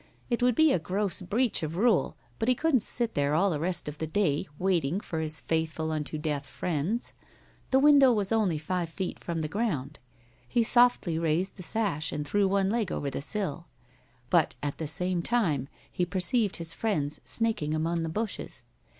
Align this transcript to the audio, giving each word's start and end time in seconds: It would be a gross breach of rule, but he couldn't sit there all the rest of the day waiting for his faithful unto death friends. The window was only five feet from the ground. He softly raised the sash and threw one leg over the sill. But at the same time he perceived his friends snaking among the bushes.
It 0.31 0.41
would 0.41 0.55
be 0.55 0.71
a 0.71 0.79
gross 0.79 1.21
breach 1.21 1.61
of 1.61 1.77
rule, 1.77 2.17
but 2.39 2.47
he 2.49 2.55
couldn't 2.55 2.79
sit 2.81 3.13
there 3.13 3.35
all 3.35 3.51
the 3.51 3.59
rest 3.59 3.87
of 3.87 3.99
the 3.99 4.07
day 4.07 4.47
waiting 4.57 4.99
for 4.99 5.19
his 5.19 5.39
faithful 5.39 5.91
unto 5.91 6.17
death 6.17 6.47
friends. 6.47 7.13
The 7.69 7.77
window 7.77 8.11
was 8.11 8.31
only 8.31 8.57
five 8.57 8.89
feet 8.89 9.19
from 9.23 9.41
the 9.41 9.47
ground. 9.47 9.99
He 10.49 10.63
softly 10.63 11.19
raised 11.19 11.55
the 11.55 11.61
sash 11.61 12.11
and 12.11 12.27
threw 12.27 12.47
one 12.47 12.71
leg 12.71 12.91
over 12.91 13.11
the 13.11 13.21
sill. 13.21 13.67
But 14.31 14.55
at 14.63 14.79
the 14.79 14.87
same 14.87 15.21
time 15.21 15.67
he 15.91 16.03
perceived 16.07 16.57
his 16.57 16.73
friends 16.73 17.21
snaking 17.23 17.75
among 17.75 18.01
the 18.01 18.09
bushes. 18.09 18.63